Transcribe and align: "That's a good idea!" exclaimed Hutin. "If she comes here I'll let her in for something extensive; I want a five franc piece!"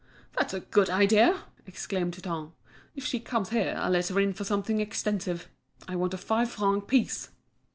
"That's 0.35 0.55
a 0.55 0.61
good 0.61 0.89
idea!" 0.89 1.43
exclaimed 1.67 2.15
Hutin. 2.15 2.53
"If 2.95 3.05
she 3.05 3.19
comes 3.19 3.49
here 3.49 3.75
I'll 3.77 3.91
let 3.91 4.07
her 4.07 4.19
in 4.19 4.33
for 4.33 4.43
something 4.43 4.81
extensive; 4.81 5.47
I 5.87 5.95
want 5.95 6.15
a 6.15 6.17
five 6.17 6.49
franc 6.49 6.87
piece!" 6.87 7.29